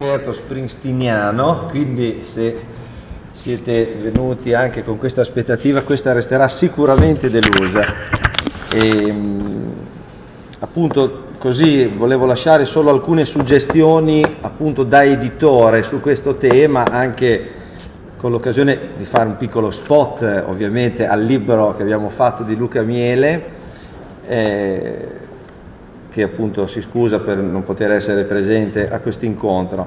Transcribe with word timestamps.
concerto 0.00 0.32
springsteeniano, 0.32 1.66
quindi 1.68 2.28
se 2.32 2.56
siete 3.42 3.96
venuti 4.00 4.54
anche 4.54 4.82
con 4.82 4.96
questa 4.96 5.20
aspettativa, 5.20 5.82
questa 5.82 6.14
resterà 6.14 6.56
sicuramente 6.58 7.28
delusa. 7.28 7.84
E, 8.72 9.14
appunto 10.60 11.24
così 11.36 11.84
volevo 11.98 12.24
lasciare 12.24 12.64
solo 12.72 12.88
alcune 12.88 13.26
suggestioni 13.26 14.22
appunto 14.40 14.84
da 14.84 15.04
editore 15.04 15.82
su 15.90 16.00
questo 16.00 16.36
tema, 16.36 16.82
anche 16.90 17.50
con 18.16 18.30
l'occasione 18.30 18.78
di 18.96 19.04
fare 19.04 19.28
un 19.28 19.36
piccolo 19.36 19.70
spot 19.70 20.44
ovviamente 20.46 21.06
al 21.06 21.22
libro 21.22 21.74
che 21.76 21.82
abbiamo 21.82 22.12
fatto 22.16 22.42
di 22.42 22.56
Luca 22.56 22.80
Miele. 22.80 23.44
Eh, 24.26 25.08
che 26.10 26.22
appunto 26.22 26.66
si 26.68 26.80
scusa 26.90 27.20
per 27.20 27.38
non 27.38 27.64
poter 27.64 27.92
essere 27.92 28.24
presente 28.24 28.90
a 28.90 28.98
questo 29.00 29.24
incontro. 29.24 29.86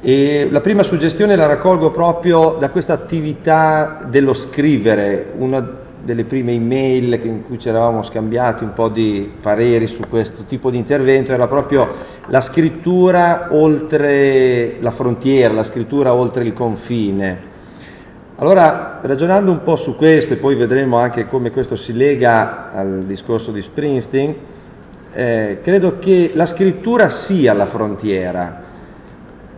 E 0.00 0.48
la 0.50 0.60
prima 0.60 0.84
suggestione 0.84 1.34
la 1.34 1.46
raccolgo 1.46 1.90
proprio 1.90 2.56
da 2.60 2.70
questa 2.70 2.92
attività 2.92 4.06
dello 4.08 4.34
scrivere, 4.50 5.32
una 5.36 5.86
delle 6.02 6.24
prime 6.24 6.52
email 6.52 7.20
in 7.24 7.44
cui 7.44 7.58
ci 7.58 7.68
eravamo 7.68 8.04
scambiati 8.04 8.62
un 8.62 8.72
po' 8.72 8.88
di 8.88 9.32
pareri 9.42 9.88
su 9.88 10.02
questo 10.08 10.44
tipo 10.48 10.70
di 10.70 10.76
intervento 10.76 11.32
era 11.32 11.48
proprio 11.48 11.86
la 12.26 12.46
scrittura 12.50 13.48
oltre 13.50 14.76
la 14.80 14.92
frontiera, 14.92 15.52
la 15.52 15.68
scrittura 15.70 16.14
oltre 16.14 16.44
il 16.44 16.52
confine. 16.52 17.56
Allora, 18.36 19.00
ragionando 19.02 19.50
un 19.50 19.64
po' 19.64 19.76
su 19.78 19.96
questo, 19.96 20.34
e 20.34 20.36
poi 20.36 20.54
vedremo 20.54 20.98
anche 20.98 21.26
come 21.26 21.50
questo 21.50 21.76
si 21.78 21.92
lega 21.92 22.70
al 22.72 23.02
discorso 23.04 23.50
di 23.50 23.62
Springsteen, 23.62 24.34
eh, 25.12 25.60
credo 25.62 25.98
che 25.98 26.32
la 26.34 26.52
scrittura 26.54 27.24
sia 27.26 27.52
la 27.54 27.66
frontiera. 27.66 28.66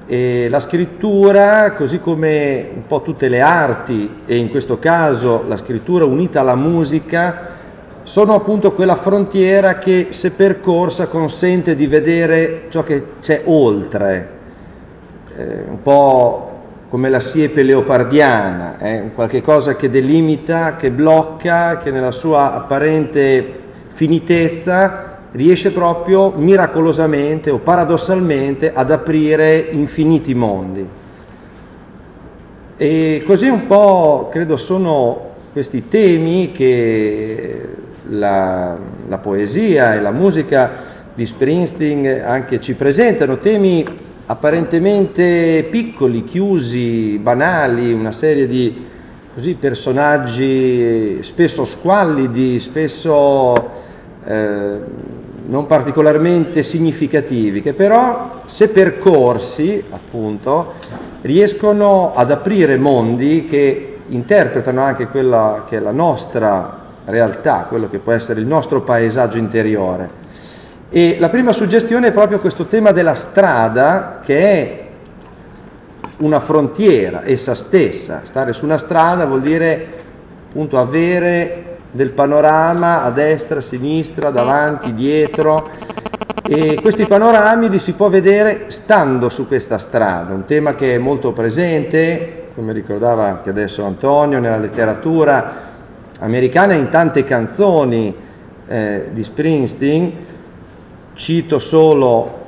E 0.07 0.49
la 0.49 0.63
scrittura, 0.63 1.75
così 1.77 2.01
come 2.01 2.69
un 2.75 2.87
po' 2.87 3.03
tutte 3.03 3.29
le 3.29 3.41
arti, 3.41 4.11
e 4.27 4.37
in 4.37 4.51
questo 4.51 4.79
caso 4.79 5.45
la 5.47 5.59
scrittura 5.59 6.05
unita 6.05 6.41
alla 6.41 6.57
musica, 6.57 7.49
sono 8.05 8.33
appunto 8.33 8.73
quella 8.73 9.03
frontiera 9.03 9.79
che, 9.79 10.09
se 10.21 10.31
percorsa, 10.33 11.07
consente 11.07 11.77
di 11.77 11.87
vedere 11.87 12.63
ciò 12.71 12.83
che 12.83 13.05
c'è 13.21 13.43
oltre, 13.45 14.29
eh, 15.37 15.65
un 15.69 15.83
po' 15.83 16.49
come 16.89 17.09
la 17.09 17.31
siepe 17.31 17.63
leopardiana, 17.63 18.79
eh, 18.79 19.11
qualche 19.15 19.43
cosa 19.43 19.77
che 19.77 19.91
delimita, 19.91 20.75
che 20.75 20.91
blocca, 20.91 21.79
che 21.79 21.93
nella 21.93 22.11
sua 22.11 22.55
apparente 22.55 23.59
finitezza 23.95 25.10
riesce 25.33 25.71
proprio 25.71 26.33
miracolosamente 26.37 27.51
o 27.51 27.59
paradossalmente 27.59 28.73
ad 28.73 28.91
aprire 28.91 29.69
infiniti 29.71 30.35
mondi. 30.35 30.87
E 32.77 33.23
così 33.27 33.47
un 33.47 33.67
po' 33.67 34.29
credo 34.33 34.57
sono 34.57 35.29
questi 35.53 35.89
temi 35.89 36.53
che 36.53 37.69
la, 38.09 38.77
la 39.09 39.19
poesia 39.19 39.95
e 39.95 40.01
la 40.01 40.11
musica 40.11 40.89
di 41.15 41.27
Springsteen 41.27 42.23
anche 42.25 42.61
ci 42.61 42.75
presentano, 42.75 43.39
temi 43.39 43.85
apparentemente 44.27 45.67
piccoli, 45.71 46.25
chiusi, 46.25 47.19
banali, 47.21 47.93
una 47.93 48.17
serie 48.21 48.47
di 48.47 48.87
così, 49.35 49.55
personaggi 49.55 51.21
spesso 51.25 51.67
squallidi, 51.79 52.61
spesso 52.69 53.55
eh, 54.25 54.79
non 55.51 55.67
particolarmente 55.67 56.63
significativi, 56.71 57.61
che 57.61 57.75
però, 57.75 58.43
se 58.57 58.69
percorsi, 58.69 59.83
appunto, 59.91 60.75
riescono 61.23 62.15
ad 62.15 62.31
aprire 62.31 62.77
mondi 62.77 63.49
che 63.51 63.99
interpretano 64.07 64.81
anche 64.81 65.09
quella 65.09 65.65
che 65.69 65.77
è 65.77 65.81
la 65.81 65.91
nostra 65.91 66.79
realtà, 67.07 67.67
quello 67.69 67.89
che 67.89 67.99
può 67.99 68.13
essere 68.13 68.41
il 68.41 68.47
nostro 68.47 68.83
paesaggio 68.83 69.39
interiore. 69.39 70.19
E 70.89 71.17
la 71.19 71.29
prima 71.31 71.53
suggestione 71.53 72.09
è 72.09 72.13
proprio 72.13 72.39
questo 72.39 72.67
tema 72.67 72.93
della 72.93 73.27
strada, 73.31 74.21
che 74.25 74.41
è 74.41 74.85
una 76.19 76.41
frontiera 76.43 77.23
essa 77.25 77.57
stessa. 77.67 78.23
Stare 78.29 78.53
su 78.53 78.65
una 78.65 78.83
strada 78.85 79.27
vuol 79.27 79.41
dire 79.41 79.87
appunto 80.49 80.77
avere 80.77 81.70
del 81.93 82.11
panorama 82.11 83.03
a 83.03 83.11
destra, 83.11 83.61
a 83.61 83.65
sinistra, 83.69 84.31
davanti, 84.31 84.95
dietro 84.95 85.69
e 86.53 86.81
questi 86.83 87.07
panorami 87.07 87.69
li 87.69 87.81
si 87.85 87.93
può 87.93 88.09
vedere 88.09 88.67
stando 88.83 89.29
su 89.29 89.47
questa 89.47 89.85
strada, 89.87 90.35
un 90.35 90.47
tema 90.47 90.75
che 90.75 90.97
è 90.97 90.99
molto 90.99 91.31
presente, 91.31 92.49
come 92.57 92.73
ricordava 92.73 93.25
anche 93.25 93.51
adesso 93.51 93.85
Antonio, 93.85 94.41
nella 94.41 94.57
letteratura 94.57 95.69
americana 96.19 96.75
in 96.75 96.89
tante 96.91 97.23
canzoni 97.23 98.13
eh, 98.67 99.11
di 99.13 99.23
Springsteen, 99.23 100.13
cito 101.15 101.61
solo, 101.61 102.39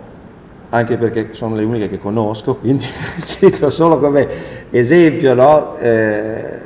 anche 0.70 0.96
perché 0.96 1.34
sono 1.34 1.54
le 1.54 1.62
uniche 1.62 1.88
che 1.88 2.00
conosco, 2.00 2.56
quindi 2.56 2.84
cito 3.38 3.70
solo 3.70 4.00
come 4.00 4.26
esempio, 4.70 5.34
no? 5.34 5.76
eh, 5.78 6.60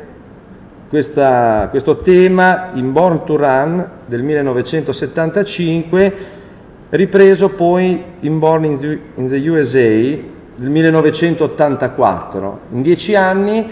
questa, 0.88 1.68
questo 1.70 1.98
tema 1.98 2.70
in 2.74 2.92
Born 2.92 3.24
to 3.24 3.36
Run 3.36 3.88
del 4.06 4.22
1975, 4.22 6.12
ripreso 6.90 7.50
poi 7.50 8.02
in 8.20 8.38
Born 8.38 8.64
in 8.64 8.78
the, 8.78 8.98
in 9.16 9.28
the 9.28 9.48
USA 9.48 9.82
del 10.56 10.70
1984. 10.70 12.58
In 12.70 12.82
dieci 12.82 13.14
anni 13.14 13.68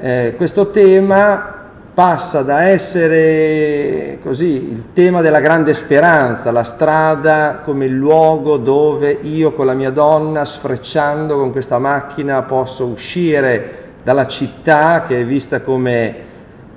eh, 0.00 0.34
questo 0.36 0.70
tema 0.70 1.50
passa 1.94 2.42
da 2.42 2.64
essere 2.64 4.18
così 4.22 4.44
il 4.44 4.84
tema 4.94 5.20
della 5.20 5.40
grande 5.40 5.74
speranza, 5.84 6.50
la 6.50 6.72
strada 6.74 7.60
come 7.64 7.84
il 7.84 7.94
luogo 7.94 8.56
dove 8.56 9.18
io 9.22 9.52
con 9.52 9.66
la 9.66 9.74
mia 9.74 9.90
donna 9.90 10.44
sfrecciando 10.44 11.36
con 11.36 11.52
questa 11.52 11.78
macchina 11.78 12.42
posso 12.42 12.84
uscire 12.84 13.83
dalla 14.04 14.28
città 14.28 15.06
che 15.08 15.20
è 15.20 15.24
vista 15.24 15.62
come 15.62 16.32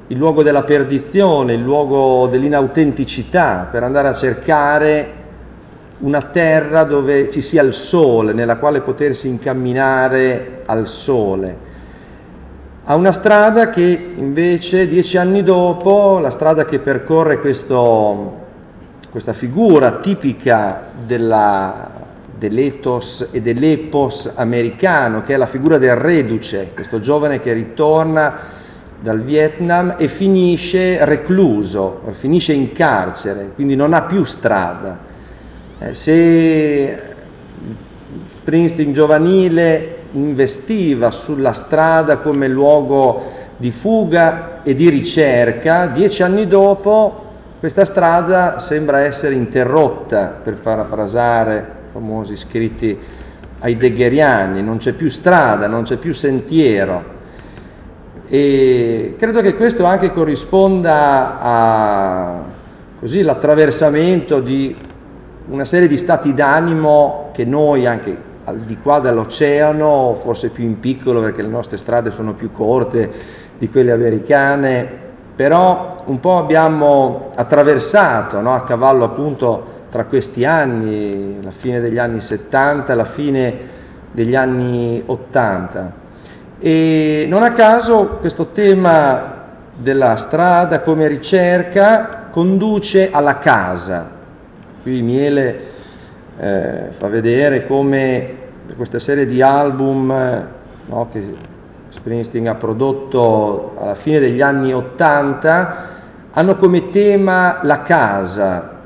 il 0.08 0.18
luogo 0.18 0.42
della 0.42 0.64
perdizione, 0.64 1.54
il 1.54 1.62
luogo 1.62 2.28
dell'inautenticità, 2.28 3.68
per 3.70 3.84
andare 3.84 4.08
a 4.08 4.18
cercare 4.18 5.12
una 6.00 6.30
terra 6.32 6.86
dove 6.86 7.32
ci 7.32 7.42
sia 7.50 7.62
il 7.64 7.74
sole, 7.90 8.32
nella 8.32 8.56
quale 8.56 8.82
potersi 8.82 9.28
incamminare 9.28 10.62
al 10.66 10.88
sole. 11.04 11.66
A 12.86 12.98
una 12.98 13.20
strada 13.20 13.70
che 13.72 14.14
invece 14.16 14.88
dieci 14.88 15.18
anni 15.18 15.44
dopo, 15.44 16.20
la 16.20 16.32
strada 16.32 16.64
che 16.64 16.80
percorre 16.80 17.42
questo, 17.42 18.46
questa 19.10 19.34
figura 19.34 20.00
tipica 20.00 20.92
della, 21.06 21.97
dell'ethos 22.38 23.28
e 23.32 23.42
dell'epos 23.42 24.32
americano, 24.36 25.24
che 25.24 25.34
è 25.34 25.38
la 25.38 25.48
figura 25.48 25.78
del 25.78 25.96
reduce, 25.96 26.72
questo 26.74 27.02
giovane 27.02 27.42
che 27.42 27.54
ritorna 27.54 28.56
dal 29.02 29.22
Vietnam 29.22 29.96
e 29.98 30.10
finisce 30.18 31.04
recluso, 31.06 32.02
finisce 32.20 32.54
in 32.54 32.74
carcere, 32.74 33.52
quindi 33.56 33.76
non 33.76 33.94
ha 33.94 34.04
più 34.04 34.24
strada. 34.26 35.00
Eh, 35.80 35.94
se 36.04 37.00
Springsteen 38.40 38.94
giovanile 38.94 39.96
investiva 40.12 41.12
sulla 41.26 41.66
strada 41.66 42.18
come 42.18 42.48
luogo 42.48 43.36
di 43.58 43.72
fuga 43.82 44.64
e 44.64 44.74
di 44.74 44.90
ricerca, 44.90 45.88
dieci 45.88 46.22
anni 46.24 46.48
dopo 46.48 47.26
questa 47.60 47.88
strada 47.88 48.66
sembra 48.70 49.02
essere 49.02 49.34
interrotta, 49.34 50.42
per 50.44 50.58
parafrasare 50.62 51.77
famosi 51.98 52.38
scritti 52.48 52.96
heideggeriani, 53.60 54.62
non 54.62 54.78
c'è 54.78 54.94
più 54.94 55.10
strada, 55.10 55.66
non 55.66 55.84
c'è 55.86 55.98
più 55.98 56.14
sentiero. 56.14 57.16
E 58.28 59.16
credo 59.18 59.42
che 59.42 59.56
questo 59.56 59.84
anche 59.84 60.12
corrisponda 60.12 61.40
a 61.42 62.44
così, 63.00 63.22
l'attraversamento 63.22 64.42
di 64.42 64.76
una 65.48 65.66
serie 65.66 65.88
di 65.88 66.04
stati 66.04 66.34
d'animo 66.34 67.32
che 67.34 67.46
noi 67.46 67.88
anche 67.88 68.26
al 68.44 68.60
di 68.60 68.78
qua 68.78 69.00
dall'oceano, 69.00 70.20
forse 70.24 70.50
più 70.50 70.64
in 70.66 70.80
piccolo 70.80 71.22
perché 71.22 71.42
le 71.42 71.48
nostre 71.48 71.78
strade 71.78 72.12
sono 72.12 72.34
più 72.34 72.52
corte 72.52 73.12
di 73.58 73.70
quelle 73.70 73.92
americane, 73.92 75.06
però 75.36 76.04
un 76.06 76.20
po' 76.20 76.38
abbiamo 76.38 77.32
attraversato 77.36 78.40
no, 78.40 78.54
a 78.54 78.64
cavallo 78.66 79.06
appunto 79.06 79.77
tra 79.90 80.06
questi 80.06 80.46
anni, 80.46 81.42
la 81.42 81.54
fine 81.60 81.80
degli 81.80 81.98
anni 81.98 82.22
70 82.28 82.92
e 82.92 82.96
la 82.96 83.12
fine 83.16 83.54
degli 84.12 84.36
anni 84.36 85.02
80. 85.06 85.94
E 86.60 87.26
non 87.30 87.44
a 87.44 87.54
caso 87.54 88.18
questo 88.20 88.48
tema 88.48 89.36
della 89.78 90.26
strada 90.28 90.82
come 90.82 91.08
ricerca 91.08 92.30
conduce 92.32 93.10
alla 93.12 93.40
casa. 93.40 94.10
Qui 94.82 95.02
Miele 95.02 95.60
eh, 96.38 96.84
fa 96.98 97.08
vedere 97.08 97.66
come 97.68 98.46
questa 98.76 99.00
serie 99.00 99.26
di 99.26 99.42
album 99.42 100.46
no, 100.88 101.10
che 101.12 101.36
Springsteen 101.90 102.48
ha 102.48 102.56
prodotto 102.56 103.76
alla 103.80 103.96
fine 103.96 104.20
degli 104.20 104.42
anni 104.42 104.74
Ottanta, 104.74 105.86
hanno 106.32 106.56
come 106.58 106.92
tema 106.92 107.60
la 107.64 107.84
casa, 107.84 108.77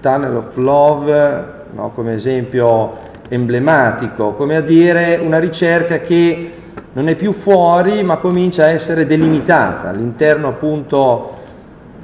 Tunnel 0.00 0.36
of 0.36 0.56
Love 0.56 1.56
no, 1.72 1.90
come 1.94 2.14
esempio 2.14 3.06
emblematico, 3.28 4.32
come 4.32 4.56
a 4.56 4.62
dire 4.62 5.20
una 5.22 5.38
ricerca 5.38 5.98
che 6.00 6.52
non 6.92 7.08
è 7.08 7.16
più 7.16 7.34
fuori 7.42 8.02
ma 8.02 8.16
comincia 8.16 8.62
a 8.62 8.70
essere 8.70 9.06
delimitata 9.06 9.90
all'interno 9.90 10.48
appunto 10.48 11.36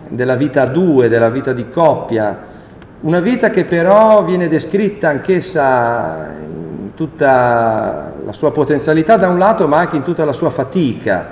della 0.09 0.37
vita 0.37 0.63
a 0.63 0.67
due, 0.67 1.09
della 1.09 1.31
vita 1.31 1.53
di 1.53 1.71
coppia, 1.71 2.53
una 3.01 3.21
vita 3.21 3.51
che 3.51 3.65
però 3.65 4.25
viene 4.25 4.49
descritta 4.49 5.09
anch'essa 5.09 6.33
in 6.41 6.95
tutta 6.95 8.13
la 8.25 8.33
sua 8.33 8.53
potenzialità 8.53 9.17
da 9.17 9.29
un 9.29 9.39
lato 9.39 9.67
ma 9.67 9.77
anche 9.77 9.97
in 9.97 10.05
tutta 10.05 10.25
la 10.25 10.33
sua 10.33 10.51
fatica, 10.51 11.27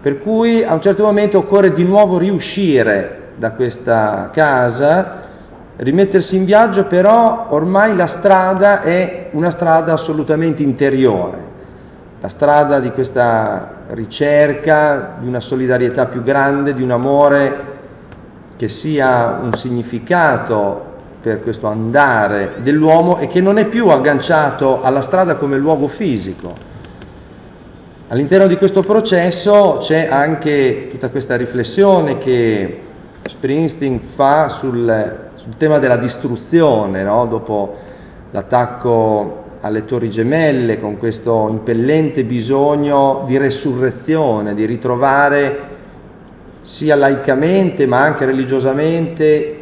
per 0.00 0.20
cui 0.20 0.62
a 0.64 0.74
un 0.74 0.80
certo 0.80 1.04
momento 1.04 1.38
occorre 1.38 1.72
di 1.74 1.84
nuovo 1.84 2.18
riuscire 2.18 3.32
da 3.36 3.52
questa 3.52 4.30
casa, 4.32 5.28
rimettersi 5.80 6.36
in 6.36 6.44
viaggio, 6.44 6.84
però 6.84 7.46
ormai 7.50 7.96
la 7.96 8.16
strada 8.18 8.82
è 8.82 9.28
una 9.32 9.52
strada 9.52 9.94
assolutamente 9.94 10.62
interiore, 10.62 11.38
la 12.20 12.28
strada 12.30 12.80
di 12.80 12.90
questa 12.90 13.84
ricerca, 13.88 15.16
di 15.20 15.26
una 15.26 15.40
solidarietà 15.40 16.06
più 16.06 16.22
grande, 16.22 16.74
di 16.74 16.82
un 16.82 16.90
amore 16.90 17.68
che 18.56 18.68
sia 18.82 19.38
un 19.42 19.56
significato 19.56 20.88
per 21.22 21.42
questo 21.42 21.66
andare 21.66 22.56
dell'uomo 22.58 23.18
e 23.18 23.28
che 23.28 23.40
non 23.40 23.58
è 23.58 23.66
più 23.66 23.86
agganciato 23.86 24.82
alla 24.82 25.06
strada 25.06 25.36
come 25.36 25.56
luogo 25.56 25.88
fisico. 25.88 26.68
All'interno 28.08 28.48
di 28.48 28.56
questo 28.56 28.82
processo 28.82 29.84
c'è 29.86 30.08
anche 30.10 30.88
tutta 30.90 31.08
questa 31.08 31.36
riflessione 31.36 32.18
che 32.18 32.80
Springsteen 33.22 34.00
fa 34.14 34.58
sul, 34.60 35.29
sul 35.42 35.56
tema 35.56 35.78
della 35.78 35.96
distruzione, 35.96 37.02
no? 37.02 37.26
dopo 37.26 37.76
l'attacco 38.30 39.44
alle 39.62 39.84
torri 39.84 40.10
gemelle, 40.10 40.80
con 40.80 40.98
questo 40.98 41.48
impellente 41.48 42.24
bisogno 42.24 43.24
di 43.26 43.36
resurrezione, 43.36 44.54
di 44.54 44.64
ritrovare 44.64 45.78
sia 46.78 46.94
laicamente 46.94 47.86
ma 47.86 48.00
anche 48.00 48.24
religiosamente 48.24 49.56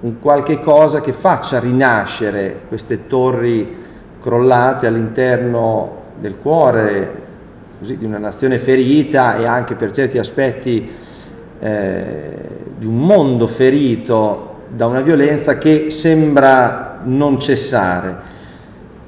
un 0.00 0.20
qualche 0.20 0.60
cosa 0.60 1.00
che 1.00 1.14
faccia 1.20 1.58
rinascere 1.58 2.60
queste 2.68 3.06
torri 3.06 3.78
crollate 4.22 4.86
all'interno 4.86 5.98
del 6.20 6.36
cuore 6.40 7.28
così, 7.80 7.98
di 7.98 8.04
una 8.04 8.18
nazione 8.18 8.60
ferita 8.60 9.36
e 9.36 9.46
anche 9.46 9.74
per 9.74 9.92
certi 9.92 10.18
aspetti 10.18 10.90
eh, 11.58 12.34
di 12.78 12.86
un 12.86 12.98
mondo 12.98 13.48
ferito 13.48 14.49
da 14.70 14.86
una 14.86 15.00
violenza 15.00 15.58
che 15.58 15.98
sembra 16.02 17.00
non 17.04 17.40
cessare. 17.40 18.28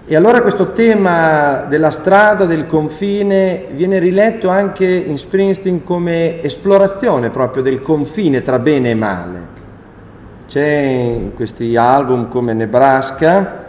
E 0.04 0.16
allora 0.16 0.42
questo 0.42 0.72
tema 0.72 1.66
della 1.68 1.98
strada, 2.00 2.44
del 2.44 2.66
confine, 2.66 3.66
viene 3.72 4.00
riletto 4.00 4.48
anche 4.48 4.84
in 4.84 5.16
Springsteen 5.18 5.84
come 5.84 6.42
esplorazione 6.42 7.30
proprio 7.30 7.62
del 7.62 7.82
confine 7.82 8.42
tra 8.42 8.58
bene 8.58 8.90
e 8.90 8.94
male. 8.94 9.40
C'è 10.48 10.68
in 10.68 11.34
questi 11.34 11.76
album 11.76 12.28
come 12.28 12.52
Nebraska 12.52 13.60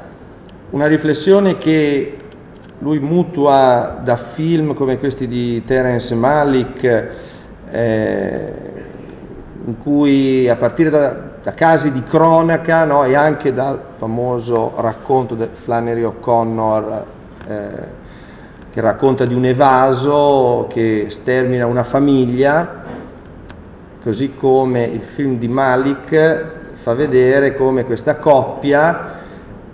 una 0.71 0.87
riflessione 0.87 1.59
che 1.59 2.17
lui 2.79 2.99
mutua 2.99 4.01
da 4.03 4.31
film 4.33 4.73
come 4.73 4.97
questi 4.97 5.27
di 5.27 5.63
Terence 5.65 6.13
Malik, 6.15 7.09
eh, 7.71 8.53
in 9.65 9.77
cui 9.77 10.49
a 10.49 10.55
partire 10.55 10.89
da, 10.89 11.32
da 11.43 11.53
casi 11.53 11.91
di 11.91 12.03
cronaca 12.03 12.85
no, 12.85 13.03
e 13.03 13.15
anche 13.15 13.53
dal 13.53 13.77
famoso 13.97 14.73
racconto 14.77 15.35
di 15.35 15.45
Flannery 15.65 16.03
O'Connor 16.03 17.05
eh, 17.45 18.01
che 18.71 18.81
racconta 18.81 19.25
di 19.25 19.33
un 19.33 19.45
evaso 19.45 20.67
che 20.69 21.17
stermina 21.19 21.65
una 21.65 21.83
famiglia, 21.83 22.81
così 24.01 24.33
come 24.39 24.85
il 24.85 25.01
film 25.15 25.37
di 25.37 25.47
Malik 25.49 26.45
fa 26.81 26.93
vedere 26.93 27.55
come 27.55 27.83
questa 27.83 28.15
coppia, 28.15 29.19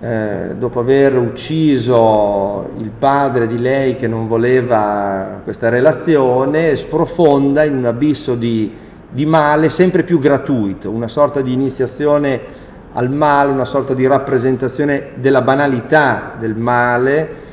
eh, 0.02 0.56
dopo 0.58 0.80
aver 0.80 1.16
ucciso 1.18 2.72
il 2.80 2.92
padre 2.98 3.48
di 3.48 3.60
lei 3.60 3.98
che 3.98 4.08
non 4.08 4.28
voleva 4.28 5.42
questa 5.44 5.70
relazione, 5.70 6.78
sprofonda 6.88 7.64
in 7.64 7.78
un 7.78 7.86
abisso 7.86 8.34
di 8.34 8.88
di 9.12 9.26
male 9.26 9.74
sempre 9.78 10.04
più 10.04 10.20
gratuito, 10.20 10.90
una 10.90 11.08
sorta 11.08 11.42
di 11.42 11.52
iniziazione 11.52 12.58
al 12.94 13.10
male, 13.10 13.52
una 13.52 13.66
sorta 13.66 13.94
di 13.94 14.06
rappresentazione 14.06 15.12
della 15.16 15.42
banalità 15.42 16.34
del 16.40 16.56
male 16.56 17.48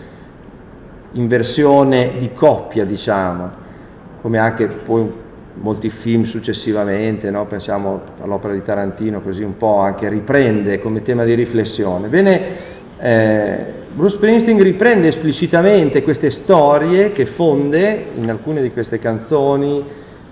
in 1.12 1.29
versione 1.29 2.19
di 2.19 2.31
coppia, 2.35 2.85
diciamo, 2.85 3.50
come 4.20 4.38
anche 4.38 4.67
poi 4.85 5.25
molti 5.55 5.91
film 6.03 6.26
successivamente, 6.26 7.31
no? 7.31 7.47
pensiamo 7.47 8.02
all'opera 8.20 8.52
di 8.52 8.62
Tarantino, 8.62 9.20
così 9.20 9.43
un 9.43 9.56
po' 9.56 9.79
anche 9.79 10.09
riprende 10.09 10.81
come 10.81 11.02
tema 11.02 11.25
di 11.25 11.35
riflessione. 11.35 12.09
Bene, 12.09 12.41
eh, 12.99 13.59
Bruce 13.94 14.17
Springsteen 14.17 14.61
riprende 14.61 15.09
esplicitamente 15.09 16.02
queste 16.02 16.31
storie 16.43 17.12
che 17.12 17.26
fonde 17.37 18.09
in 18.17 18.29
alcune 18.29 18.61
di 18.61 18.70
queste 18.70 18.99
canzoni, 18.99 19.85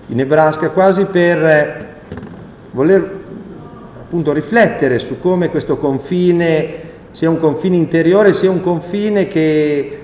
in 0.06 0.16
Nebraska 0.16 0.70
quasi 0.70 1.04
per 1.06 1.44
eh, 1.44 1.86
voler 2.72 3.22
appunto 4.02 4.32
riflettere 4.32 4.98
su 5.00 5.18
come 5.20 5.50
questo 5.50 5.76
confine 5.76 6.82
sia 7.12 7.30
un 7.30 7.38
confine 7.38 7.76
interiore, 7.76 8.38
sia 8.40 8.50
un 8.50 8.60
confine 8.60 9.28
che 9.28 9.98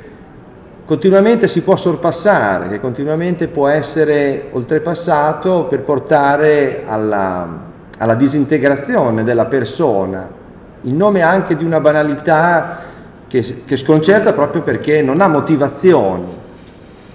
continuamente 0.87 1.49
si 1.49 1.61
può 1.61 1.77
sorpassare, 1.77 2.69
che 2.69 2.81
continuamente 2.81 3.49
può 3.49 3.69
essere 3.69 4.49
oltrepassato 4.53 5.67
per 5.69 5.83
portare 5.83 6.85
alla, 6.87 7.49
alla 7.99 8.15
disintegrazione 8.15 9.23
della 9.23 9.47
persona, 9.47 10.29
in 10.83 10.97
nome 10.97 11.23
anche 11.23 11.57
di 11.57 11.65
una 11.65 11.81
banalità 11.81 12.79
che, 13.29 13.63
che 13.67 13.77
sconcerta 13.85 14.33
proprio 14.33 14.63
perché 14.63 15.03
non 15.03 15.21
ha 15.21 15.29
motivazioni. 15.29 16.39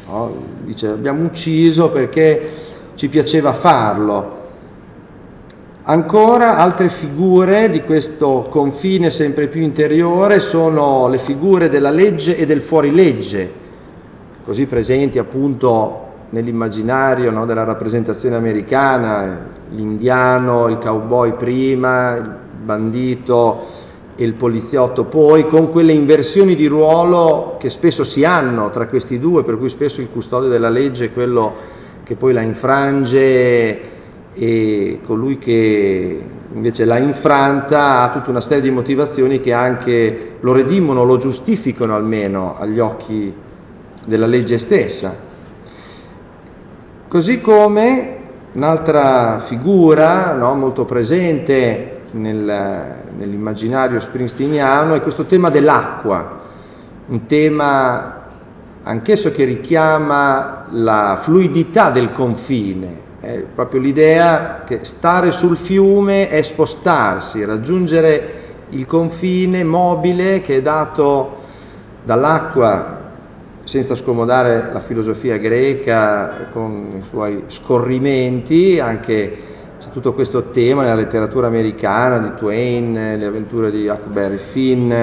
No? 0.07 0.35
Dice 0.63 0.87
abbiamo 0.87 1.23
ucciso 1.23 1.89
perché 1.89 2.54
ci 2.95 3.09
piaceva 3.09 3.59
farlo. 3.61 4.43
Ancora 5.83 6.55
altre 6.55 6.89
figure 6.99 7.69
di 7.69 7.81
questo 7.83 8.47
confine 8.49 9.11
sempre 9.11 9.49
più 9.49 9.61
interiore 9.61 10.49
sono 10.49 11.07
le 11.07 11.19
figure 11.25 11.69
della 11.69 11.91
legge 11.91 12.35
e 12.35 12.45
del 12.47 12.61
fuorilegge, 12.61 13.51
così 14.45 14.65
presenti 14.65 15.19
appunto 15.19 16.01
nell'immaginario 16.29 17.29
no, 17.29 17.45
della 17.45 17.63
rappresentazione 17.63 18.35
americana, 18.35 19.37
l'indiano, 19.69 20.69
il 20.69 20.79
cowboy 20.79 21.33
prima, 21.33 22.15
il 22.15 22.35
bandito 22.63 23.73
e 24.15 24.23
il 24.23 24.33
poliziotto 24.33 25.03
poi, 25.03 25.47
con 25.49 25.71
quelle 25.71 25.93
inversioni 25.93 26.55
di 26.55 26.65
ruolo 26.65 27.57
che 27.59 27.69
spesso 27.69 28.05
si 28.05 28.23
hanno 28.23 28.71
tra 28.71 28.87
questi 28.87 29.19
due, 29.19 29.43
per 29.43 29.57
cui 29.57 29.69
spesso 29.69 30.01
il 30.01 30.09
custode 30.11 30.47
della 30.47 30.69
legge 30.69 31.05
è 31.05 31.13
quello 31.13 31.73
che 32.05 32.15
poi 32.15 32.33
la 32.33 32.41
infrange 32.41 33.93
e 34.35 34.99
colui 35.05 35.39
che 35.39 36.21
invece 36.53 36.85
l'ha 36.85 36.99
infranta 36.99 37.87
ha 37.87 38.09
tutta 38.11 38.29
una 38.29 38.41
serie 38.41 38.61
di 38.61 38.69
motivazioni 38.69 39.41
che 39.41 39.51
anche 39.51 40.35
lo 40.39 40.53
redimono, 40.53 41.03
lo 41.03 41.17
giustificano 41.17 41.95
almeno 41.95 42.57
agli 42.59 42.79
occhi 42.79 43.33
della 44.05 44.27
legge 44.27 44.59
stessa. 44.59 45.15
Così 47.07 47.41
come 47.41 48.17
un'altra 48.53 49.45
figura 49.47 50.33
no, 50.33 50.53
molto 50.53 50.85
presente 50.85 52.01
nel, 52.11 52.93
nell'immaginario 53.17 53.99
springsteeniano 54.01 54.95
è 54.95 55.01
questo 55.01 55.25
tema 55.25 55.49
dell'acqua, 55.49 56.41
un 57.07 57.25
tema 57.25 58.23
anch'esso 58.83 59.31
che 59.31 59.43
richiama 59.43 60.54
la 60.71 61.21
fluidità 61.23 61.91
del 61.91 62.11
confine, 62.13 63.03
è 63.19 63.43
proprio 63.55 63.81
l'idea 63.81 64.63
che 64.65 64.81
stare 64.97 65.31
sul 65.39 65.57
fiume 65.65 66.29
è 66.29 66.43
spostarsi, 66.53 67.43
raggiungere 67.43 68.43
il 68.69 68.85
confine 68.85 69.63
mobile 69.63 70.41
che 70.41 70.57
è 70.57 70.61
dato 70.61 71.43
dall'acqua, 72.03 73.03
senza 73.65 73.95
scomodare 73.97 74.69
la 74.71 74.81
filosofia 74.81 75.37
greca 75.37 76.47
con 76.51 77.01
i 77.01 77.03
suoi 77.09 77.43
scorrimenti, 77.61 78.79
anche 78.79 79.37
c'è 79.79 79.89
tutto 79.91 80.13
questo 80.13 80.51
tema 80.51 80.83
nella 80.83 80.95
letteratura 80.95 81.47
americana 81.47 82.19
di 82.19 82.35
Twain, 82.37 82.93
le 82.93 83.25
avventure 83.25 83.71
di 83.71 83.87
Huckleberry 83.87 84.39
Finn, 84.51 84.93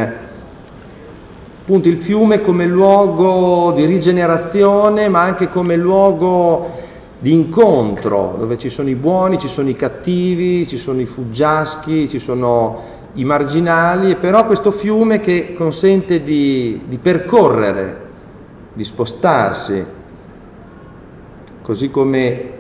appunto 1.62 1.86
il 1.86 1.98
fiume 1.98 2.42
come 2.42 2.66
luogo 2.66 3.72
di 3.76 3.84
rigenerazione, 3.84 5.08
ma 5.08 5.22
anche 5.22 5.48
come 5.50 5.76
luogo 5.76 6.80
di 7.20 7.32
incontro, 7.32 8.34
dove 8.36 8.58
ci 8.58 8.68
sono 8.70 8.88
i 8.88 8.96
buoni, 8.96 9.38
ci 9.38 9.48
sono 9.54 9.68
i 9.68 9.76
cattivi, 9.76 10.66
ci 10.68 10.78
sono 10.78 11.00
i 11.00 11.06
fuggiaschi, 11.06 12.08
ci 12.10 12.18
sono 12.20 12.90
i 13.14 13.24
marginali, 13.24 14.16
però 14.16 14.44
questo 14.44 14.72
fiume 14.72 15.20
che 15.20 15.54
consente 15.56 16.24
di, 16.24 16.80
di 16.88 16.96
percorrere, 16.96 18.08
di 18.72 18.82
spostarsi, 18.84 19.84
così 21.62 21.90
come 21.90 22.50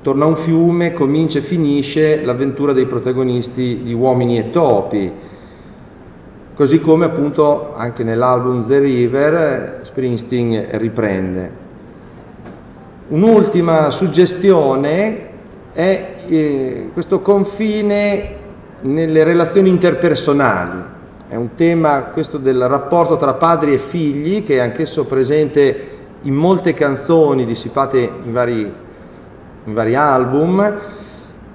attorno 0.00 0.24
a 0.24 0.26
un 0.26 0.36
fiume 0.38 0.92
comincia 0.94 1.38
e 1.38 1.42
finisce 1.42 2.24
l'avventura 2.24 2.72
dei 2.72 2.86
protagonisti 2.86 3.82
di 3.84 3.92
Uomini 3.92 4.38
e 4.38 4.50
Topi, 4.50 5.12
così 6.54 6.80
come 6.80 7.06
appunto 7.06 7.74
anche 7.74 8.04
nell'album 8.04 8.66
The 8.66 8.78
River 8.78 9.80
Springsteen 9.84 10.68
riprende. 10.72 11.60
Un'ultima 13.08 13.90
suggestione 13.92 15.30
è 15.72 16.14
eh, 16.26 16.90
questo 16.92 17.20
confine 17.20 18.36
nelle 18.82 19.24
relazioni 19.24 19.68
interpersonali. 19.68 20.90
È 21.28 21.36
un 21.36 21.54
tema 21.56 22.10
questo 22.12 22.36
del 22.36 22.66
rapporto 22.68 23.16
tra 23.16 23.34
padri 23.34 23.74
e 23.74 23.80
figli 23.90 24.44
che 24.44 24.56
è 24.56 24.60
anch'esso 24.60 25.04
presente 25.04 25.88
in 26.22 26.34
molte 26.34 26.74
canzoni 26.74 27.46
dissipate 27.46 27.98
in 28.24 28.32
vari, 28.32 28.72
in 29.64 29.72
vari 29.72 29.94
album, 29.94 30.78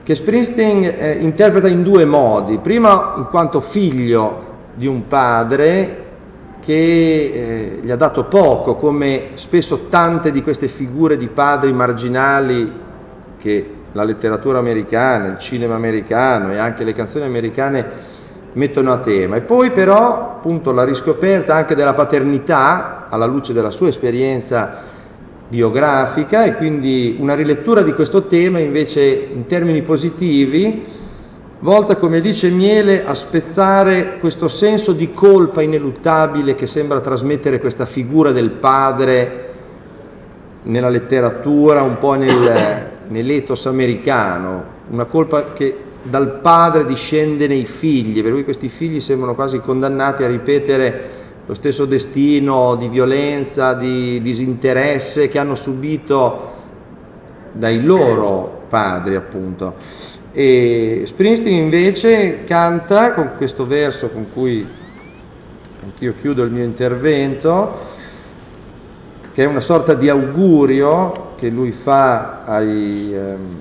che 0.03 0.15
Springsteen 0.15 0.83
eh, 0.83 1.17
interpreta 1.19 1.67
in 1.67 1.83
due 1.83 2.05
modi. 2.05 2.57
Prima 2.57 3.13
in 3.17 3.25
quanto 3.29 3.61
figlio 3.71 4.46
di 4.77 4.85
un 4.85 5.07
padre 5.07 6.05
che 6.63 6.73
eh, 6.73 7.79
gli 7.81 7.89
ha 7.89 7.95
dato 7.95 8.25
poco, 8.25 8.75
come 8.75 9.31
spesso 9.37 9.87
tante 9.89 10.31
di 10.31 10.43
queste 10.43 10.69
figure 10.69 11.17
di 11.17 11.27
padri 11.27 11.73
marginali 11.73 12.71
che 13.39 13.69
la 13.93 14.03
letteratura 14.03 14.59
americana, 14.59 15.27
il 15.27 15.39
cinema 15.39 15.75
americano 15.75 16.51
e 16.51 16.57
anche 16.57 16.83
le 16.83 16.93
canzoni 16.93 17.25
americane 17.25 17.85
mettono 18.53 18.91
a 18.93 18.97
tema. 18.99 19.37
E 19.37 19.41
poi 19.41 19.71
però 19.71 20.35
appunto 20.37 20.71
la 20.71 20.83
riscoperta 20.83 21.55
anche 21.55 21.73
della 21.73 21.93
paternità 21.93 23.07
alla 23.09 23.25
luce 23.25 23.53
della 23.53 23.71
sua 23.71 23.89
esperienza 23.89 24.85
biografica 25.47 26.43
e 26.43 26.55
quindi 26.55 27.15
una 27.19 27.33
rilettura 27.33 27.81
di 27.81 27.93
questo 27.93 28.27
tema 28.27 28.59
invece 28.59 29.01
in 29.01 29.47
termini 29.47 29.81
positivi, 29.83 30.83
volta 31.59 31.97
come 31.97 32.21
dice 32.21 32.49
Miele 32.49 33.05
a 33.05 33.15
spezzare 33.15 34.17
questo 34.19 34.47
senso 34.49 34.91
di 34.91 35.11
colpa 35.13 35.61
ineluttabile 35.61 36.55
che 36.55 36.67
sembra 36.67 37.01
trasmettere 37.01 37.59
questa 37.59 37.87
figura 37.87 38.31
del 38.31 38.51
padre 38.59 39.45
nella 40.63 40.89
letteratura, 40.89 41.81
un 41.81 41.97
po' 41.99 42.13
nel, 42.13 42.87
nell'ethos 43.07 43.65
americano, 43.65 44.63
una 44.89 45.05
colpa 45.05 45.53
che 45.53 45.85
dal 46.03 46.39
padre 46.41 46.85
discende 46.85 47.47
nei 47.47 47.67
figli, 47.79 48.21
per 48.21 48.31
cui 48.31 48.43
questi 48.43 48.69
figli 48.69 49.01
sembrano 49.01 49.35
quasi 49.35 49.59
condannati 49.59 50.23
a 50.23 50.27
ripetere 50.27 51.25
lo 51.45 51.55
stesso 51.55 51.85
destino 51.85 52.75
di 52.75 52.87
violenza, 52.89 53.73
di 53.73 54.21
disinteresse 54.21 55.29
che 55.29 55.39
hanno 55.39 55.55
subito 55.57 56.51
dai 57.53 57.83
loro 57.83 58.63
padri, 58.69 59.15
appunto. 59.15 59.73
E 60.39 61.05
Springsteen 61.07 61.63
invece 61.63 62.43
canta 62.43 63.13
con 63.13 63.31
questo 63.37 63.65
verso 63.65 64.09
con 64.09 64.27
cui 64.33 64.63
anch'io 65.81 66.13
chiudo 66.21 66.43
il 66.43 66.51
mio 66.51 66.63
intervento, 66.63 67.79
che 69.33 69.43
è 69.43 69.47
una 69.47 69.61
sorta 69.61 69.95
di 69.95 70.07
augurio 70.09 71.33
che 71.37 71.49
lui 71.49 71.73
fa 71.81 72.43
ai, 72.45 73.15
ehm, 73.15 73.59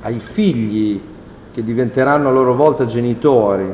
ai 0.00 0.22
figli 0.32 0.98
che 1.52 1.62
diventeranno 1.62 2.30
a 2.30 2.32
loro 2.32 2.54
volta 2.54 2.86
genitori. 2.86 3.70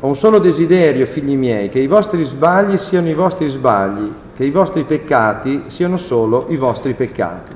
Ho 0.00 0.06
un 0.06 0.16
solo 0.16 0.38
desiderio, 0.38 1.06
figli 1.14 1.34
miei, 1.34 1.70
che 1.70 1.78
i 1.78 1.86
vostri 1.86 2.26
sbagli 2.26 2.78
siano 2.90 3.08
i 3.08 3.14
vostri 3.14 3.48
sbagli, 3.52 4.12
che 4.36 4.44
i 4.44 4.50
vostri 4.50 4.84
peccati 4.84 5.62
siano 5.76 5.96
solo 6.08 6.44
i 6.50 6.58
vostri 6.58 6.92
peccati. 6.92 7.54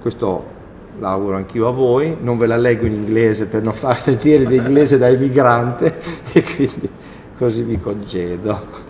Questo 0.00 0.53
l'auguro 0.98 1.36
anch'io 1.36 1.68
a 1.68 1.72
voi, 1.72 2.16
non 2.20 2.38
ve 2.38 2.46
la 2.46 2.56
leggo 2.56 2.86
in 2.86 2.92
inglese 2.92 3.46
per 3.46 3.62
non 3.62 3.74
far 3.80 4.02
sentire 4.04 4.44
l'inglese 4.44 4.98
da 4.98 5.08
emigrante 5.08 5.94
e 6.32 6.42
quindi 6.42 6.90
così 7.38 7.62
vi 7.62 7.78
congedo. 7.80 8.82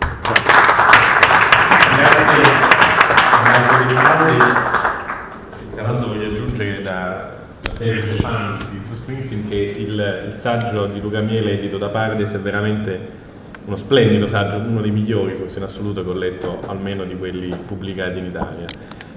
Tra 5.73 5.83
l'altro 5.83 6.07
voglio 6.07 6.27
aggiungere 6.27 6.81
da 6.83 7.33
serie 7.77 8.17
fan 8.21 8.67
di 8.71 8.77
Bruce 8.77 9.47
che 9.49 9.75
il, 9.77 9.93
il, 9.93 10.39
saggio 10.41 10.87
di 10.87 11.01
Luca 11.01 11.21
Miele 11.21 11.59
edito 11.59 11.77
da 11.77 11.89
Paredes 11.89 12.31
è 12.31 12.39
veramente 12.39 13.23
uno 13.65 13.77
splendido 13.77 14.29
saggio, 14.29 14.57
uno 14.57 14.81
dei 14.81 14.91
migliori 14.91 15.35
forse 15.37 15.57
in 15.57 15.63
assoluto 15.63 16.03
che 16.03 16.09
ho 16.09 16.13
letto 16.13 16.59
almeno 16.67 17.03
di 17.03 17.15
quelli 17.17 17.53
pubblicati 17.67 18.19
in 18.19 18.25
Italia. 18.25 18.67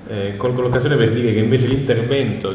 Eh, 0.08 0.36
colgo 0.36 0.62
l'occasione 0.62 0.96
per 0.96 1.12
dire 1.12 1.32
che 1.32 1.38
invece 1.38 1.66
l'intervento 1.66 2.54